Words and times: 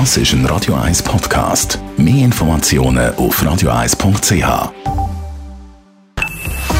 Das 0.00 0.16
ist 0.16 0.32
ein 0.32 0.44
Radio 0.46 0.74
1 0.74 1.04
Podcast. 1.04 1.78
Mehr 1.96 2.24
Informationen 2.24 3.14
auf 3.14 3.40
radio1.ch. 3.40 4.72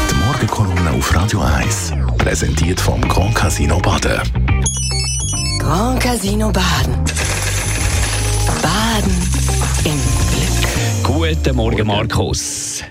Die 0.09 0.15
Morgenkolumne 0.25 0.91
auf 0.91 1.15
Radio 1.15 1.39
1 1.39 1.93
präsentiert 2.17 2.77
vom 2.77 2.99
Grand 3.07 3.33
Casino 3.33 3.79
Baden. 3.79 4.19
Grand 5.59 6.01
Casino 6.01 6.51
Baden. 6.51 6.93
Baden 8.61 9.15
im 9.85 9.97
Glück. 10.33 11.37
Guten 11.41 11.55
Morgen, 11.55 11.87
Markus. 11.87 12.83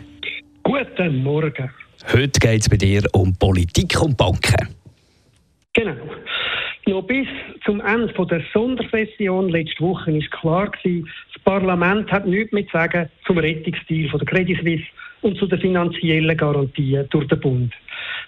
Guten 0.63 1.23
Morgen. 1.23 1.71
Heute 2.11 2.41
geht 2.41 2.63
es 2.63 2.69
bei 2.71 2.79
dir 2.79 3.03
um 3.13 3.37
Politik 3.37 4.01
und 4.01 4.17
Banken. 4.17 4.75
Genau. 5.75 5.97
Noch 6.87 7.03
bis 7.03 7.27
zum 7.65 7.81
Ende 7.81 8.13
der 8.27 8.43
Sondersession 8.53 9.49
letzte 9.49 9.83
Woche 9.83 10.19
ist 10.19 10.31
klar 10.31 10.71
das 10.85 11.43
Parlament 11.43 12.13
hat 12.13 12.27
nichts 12.27 12.53
mehr 12.53 12.67
zu 12.67 12.73
sagen 12.73 13.09
zum 13.27 13.39
Rettungsstil 13.39 14.11
der 14.11 14.27
Credit 14.27 14.59
Suisse 14.59 14.85
und 15.23 15.39
zu 15.39 15.47
den 15.47 15.61
finanziellen 15.61 16.37
Garantien 16.37 17.07
durch 17.09 17.27
den 17.29 17.41
Bund. 17.41 17.73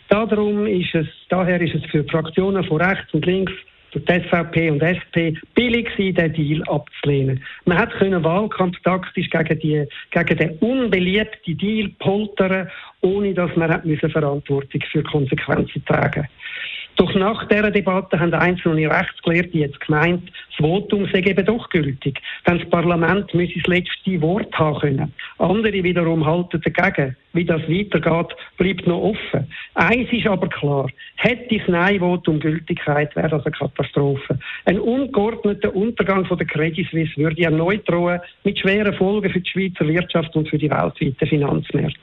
Darum 0.09 0.67
ist 0.67 0.95
es, 0.95 1.07
daher 1.29 1.61
ist 1.61 1.75
es 1.75 1.85
für 1.91 2.03
die 2.03 2.11
Fraktionen 2.11 2.65
von 2.65 2.81
rechts 2.81 3.13
und 3.13 3.27
links 3.27 3.53
durch 3.91 4.05
die 4.07 4.27
SVP 4.27 4.71
und 4.71 4.83
SP 4.83 5.37
billig 5.55 5.95
gewesen, 5.95 6.15
den 6.15 6.33
Deal 6.33 6.63
abzulehnen. 6.65 7.45
Man 7.67 7.77
hat 7.77 7.93
können 7.93 8.25
wahlkampftaktisch 8.25 9.29
gegen, 9.29 9.59
die, 9.61 9.85
gegen 10.13 10.39
den 10.39 10.59
unbeliebten 10.59 11.59
Deal 11.59 11.91
poltern, 11.99 12.71
ohne 13.03 13.35
dass 13.35 13.55
man 13.55 13.71
hat 13.71 13.85
müssen 13.85 14.11
Verantwortung 14.11 14.81
für 14.91 15.03
Konsequenzen 15.03 15.85
tragen 15.85 16.23
musste. 16.23 16.76
Doch 16.97 17.15
nach 17.15 17.47
dieser 17.49 17.71
Debatte 17.71 18.19
haben 18.19 18.33
einzelne 18.33 18.91
Rechtsgelehrte 18.91 19.59
jetzt 19.59 19.81
gemeint, 19.81 20.31
das 20.49 20.67
Votum 20.67 21.07
sei 21.13 21.19
eben 21.21 21.45
doch 21.45 21.69
gültig, 21.69 22.21
denn 22.47 22.59
das 22.59 22.71
Parlament 22.71 23.35
müsse 23.35 23.59
das 23.59 23.67
letzte 23.67 24.21
Wort 24.23 24.59
haben 24.59 24.81
können. 24.81 25.13
Andere 25.39 25.83
wiederum 25.85 26.25
halten 26.25 26.63
dagegen. 26.63 27.15
Wie 27.35 27.45
das 27.45 27.61
weitergeht, 27.69 28.35
bleibt 28.57 28.87
noch 28.87 29.11
offen. 29.11 29.47
Eins 29.75 30.11
ist 30.11 30.27
aber 30.27 30.49
klar, 30.49 30.89
hätte 31.17 31.59
das 31.59 31.69
Nein-Votum 31.69 32.41
Gültigkeit, 32.41 33.15
wäre 33.15 33.29
das 33.29 33.45
eine 33.45 33.55
Katastrophe. 33.55 34.39
Ein 34.65 34.81
ungeordneter 34.81 35.77
Untergang 35.77 36.25
von 36.25 36.39
der 36.39 36.47
Credit 36.47 36.89
Suisse 36.89 37.15
würde 37.19 37.43
erneut 37.43 37.87
drohen, 37.87 38.21
mit 38.45 38.59
schweren 38.59 38.95
Folgen 38.95 39.31
für 39.31 39.41
die 39.41 39.51
Schweizer 39.51 39.87
Wirtschaft 39.87 40.35
und 40.35 40.49
für 40.49 40.57
die 40.57 40.71
weltweiten 40.71 41.29
Finanzmärkte. 41.29 42.01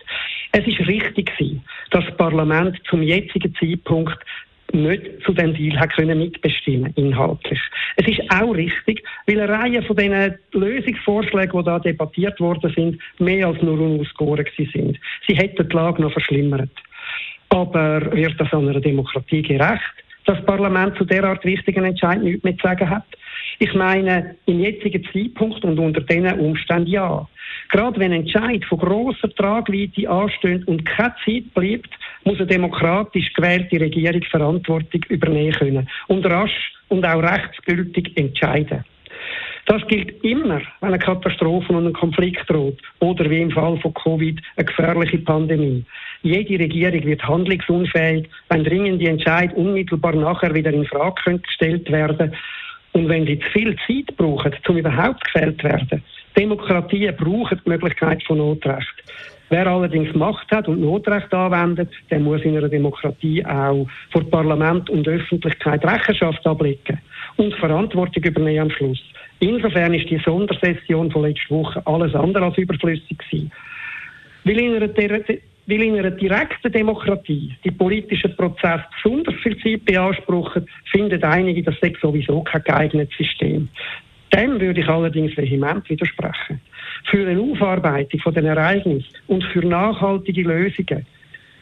Es 0.51 0.67
ist 0.67 0.87
richtig 0.87 1.35
gewesen, 1.35 1.63
dass 1.89 2.05
das 2.05 2.15
Parlament 2.15 2.79
zum 2.87 3.01
jetzigen 3.01 3.55
Zeitpunkt 3.55 4.19
nicht 4.73 5.23
zu 5.25 5.33
dem 5.33 5.53
Deal 5.53 5.79
hat 5.79 5.93
können 5.93 6.19
mitbestimmen 6.19 6.91
inhaltlich. 6.95 7.59
Es 7.95 8.07
ist 8.07 8.21
auch 8.29 8.53
richtig, 8.53 9.03
weil 9.27 9.39
eine 9.39 9.53
Reihe 9.53 9.81
von 9.83 9.95
diesen 9.95 10.35
Lösungsvorschlägen, 10.51 11.59
die 11.59 11.65
da 11.65 11.79
debattiert 11.79 12.39
worden 12.39 12.73
sind, 12.75 13.01
mehr 13.19 13.47
als 13.47 13.61
nur 13.61 13.79
unausgegoren 13.79 14.45
sind. 14.57 14.99
Sie 15.27 15.35
hätten 15.35 15.69
die 15.69 15.75
Lage 15.75 16.01
noch 16.01 16.11
verschlimmert. 16.11 16.71
Aber 17.49 18.11
wird 18.13 18.39
das 18.39 18.51
einer 18.51 18.79
Demokratie 18.79 19.43
gerecht, 19.43 19.93
dass 20.25 20.37
das 20.37 20.45
Parlament 20.45 20.97
zu 20.97 21.05
derart 21.05 21.45
wichtigen 21.45 21.85
Entscheidungen 21.85 22.25
nichts 22.25 22.43
mehr 22.43 22.57
zu 22.57 22.67
sagen 22.67 22.89
hat? 22.89 23.05
Ich 23.59 23.73
meine, 23.75 24.35
im 24.47 24.59
jetzigen 24.59 25.03
Zeitpunkt 25.13 25.63
und 25.63 25.77
unter 25.77 26.01
diesen 26.01 26.39
Umständen 26.39 26.87
ja. 26.87 27.27
Gerade 27.71 27.99
wenn 27.99 28.11
Entscheid 28.11 28.63
von 28.65 28.79
grosser 28.79 29.33
Tragweite 29.35 30.09
anstehen 30.09 30.63
und 30.65 30.85
keine 30.85 31.15
Zeit 31.25 31.53
bleibt, 31.53 31.89
muss 32.23 32.37
eine 32.37 32.47
demokratisch 32.47 33.33
gewählte 33.33 33.79
Regierung 33.79 34.23
Verantwortung 34.23 35.03
übernehmen 35.09 35.53
können 35.53 35.89
und 36.07 36.25
rasch 36.25 36.73
und 36.89 37.05
auch 37.05 37.23
rechtsgültig 37.23 38.15
entscheiden. 38.15 38.83
Das 39.65 39.81
gilt 39.87 40.23
immer, 40.23 40.61
wenn 40.81 40.89
eine 40.89 40.99
Katastrophe 40.99 41.71
und 41.71 41.87
ein 41.87 41.93
Konflikt 41.93 42.49
droht 42.49 42.77
oder 42.99 43.29
wie 43.29 43.41
im 43.41 43.51
Fall 43.51 43.77
von 43.79 43.93
Covid 43.93 44.39
eine 44.57 44.65
gefährliche 44.65 45.19
Pandemie. 45.19 45.85
Jede 46.21 46.59
Regierung 46.61 47.03
wird 47.05 47.23
handlungsunfähig, 47.23 48.27
wenn 48.49 48.63
dringende 48.65 49.07
Entscheid 49.07 49.53
unmittelbar 49.55 50.15
nachher 50.15 50.53
wieder 50.53 50.73
in 50.73 50.85
Frage 50.85 51.39
gestellt 51.39 51.89
werden 51.91 52.35
und 52.91 53.07
wenn 53.07 53.25
sie 53.25 53.39
zu 53.39 53.49
viel 53.51 53.75
Zeit 53.87 54.15
brauchen, 54.17 54.53
um 54.67 54.77
überhaupt 54.77 55.23
gefällt 55.25 55.63
werden. 55.63 56.03
Demokratien 56.35 57.15
brauchen 57.15 57.61
die 57.63 57.69
Möglichkeit 57.69 58.23
von 58.23 58.37
Notrecht. 58.37 59.03
Wer 59.49 59.67
allerdings 59.67 60.15
Macht 60.15 60.49
hat 60.51 60.67
und 60.67 60.81
Notrecht 60.81 61.31
anwendet, 61.33 61.91
der 62.09 62.19
muss 62.19 62.41
in 62.41 62.57
einer 62.57 62.69
Demokratie 62.69 63.45
auch 63.45 63.87
vor 64.11 64.23
Parlament 64.29 64.89
und 64.89 65.07
Öffentlichkeit 65.07 65.85
Rechenschaft 65.85 66.45
ablegen 66.47 66.99
und 67.37 67.53
Verantwortung 67.55 68.23
übernehmen 68.23 68.61
am 68.61 68.69
Schluss. 68.71 69.03
Insofern 69.39 69.93
ist 69.93 70.09
die 70.09 70.21
Sondersession 70.25 71.11
von 71.11 71.23
letzter 71.23 71.55
Woche 71.55 71.85
alles 71.85 72.15
andere 72.15 72.45
als 72.45 72.57
überflüssig 72.57 73.17
gewesen. 73.17 73.51
Weil 74.43 74.59
in 74.59 74.75
einer, 74.75 74.89
weil 74.95 75.81
in 75.81 75.99
einer 75.99 76.11
direkten 76.11 76.71
Demokratie 76.71 77.55
die 77.63 77.71
politischen 77.71 78.35
Prozesse 78.35 78.85
besonders 79.03 79.35
viel 79.41 79.57
Zeit 79.59 79.85
beanspruchen, 79.85 80.65
finden 80.91 81.23
einige, 81.23 81.63
das 81.63 81.75
sei 81.79 81.93
sowieso 82.01 82.41
kein 82.41 82.63
geeignetes 82.63 83.17
System. 83.17 83.69
Dem 84.33 84.59
würde 84.59 84.81
ich 84.81 84.87
allerdings 84.87 85.37
vehement 85.37 85.87
widersprechen. 85.89 86.59
Für 87.05 87.27
eine 87.27 87.39
Aufarbeitung 87.39 88.19
von 88.19 88.33
den 88.33 88.45
Ereignissen 88.45 89.05
und 89.27 89.43
für 89.43 89.65
nachhaltige 89.65 90.41
Lösungen, 90.43 91.05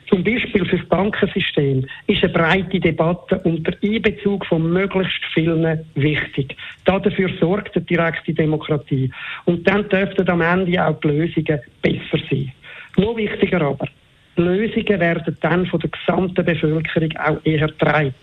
zum 0.07 0.23
Beispiel 0.23 0.65
für 0.65 0.77
das 0.77 0.87
Bankensystem, 0.87 1.85
ist 2.07 2.23
eine 2.23 2.33
breite 2.33 2.79
Debatte 2.79 3.39
unter 3.39 3.73
Einbezug 3.81 4.45
von 4.45 4.71
möglichst 4.71 5.23
vielen 5.33 5.79
wichtig. 5.95 6.55
Dafür 6.85 7.29
sorgt 7.39 7.75
die 7.75 7.81
direkte 7.81 8.33
Demokratie. 8.33 9.11
Und 9.45 9.67
dann 9.67 9.87
dürften 9.89 10.29
am 10.29 10.41
Ende 10.41 10.85
auch 10.85 10.99
die 10.99 11.07
Lösungen 11.07 11.59
besser 11.81 12.23
sein. 12.29 12.51
Noch 12.97 13.15
wichtiger 13.15 13.61
aber, 13.61 13.87
Lösungen 14.35 14.99
werden 14.99 15.37
dann 15.41 15.65
von 15.65 15.79
der 15.79 15.89
gesamten 15.89 16.45
Bevölkerung 16.45 17.11
auch 17.17 17.45
eher 17.45 17.67
getragen. 17.67 18.13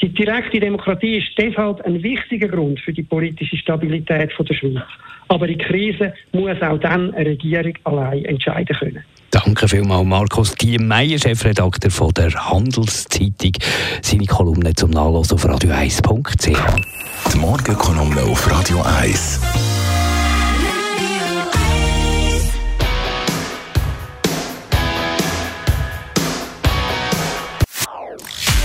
Die 0.00 0.08
direkte 0.08 0.60
Demokratie 0.60 1.18
ist 1.18 1.28
deshalb 1.38 1.80
ein 1.82 2.02
wichtiger 2.02 2.48
Grund 2.48 2.80
für 2.80 2.92
die 2.92 3.02
politische 3.02 3.56
Stabilität 3.56 4.32
von 4.32 4.46
der 4.46 4.54
Schweiz. 4.54 4.82
Aber 5.28 5.48
in 5.48 5.58
Krise 5.58 6.12
muss 6.32 6.60
auch 6.60 6.78
dann 6.78 7.14
eine 7.14 7.30
Regierung 7.30 7.74
allein 7.84 8.24
entscheiden 8.24 8.76
können. 8.76 9.04
Danke 9.30 9.66
vielmals, 9.66 10.06
Markus 10.06 10.54
Meyer, 10.78 11.18
Chefredakteur 11.18 11.90
von 11.90 12.12
der 12.12 12.32
Handelszeitung. 12.32 13.52
Seine 14.00 14.26
Kolumne 14.26 14.74
zum 14.74 14.90
Nachlesen 14.90 15.34
auf 15.34 15.46
radio1.ch. 15.46 17.32
Die 17.32 17.38
Morgenkolumne 17.38 18.22
auf 18.22 18.48
Radio 18.48 18.82
1. 19.00 19.73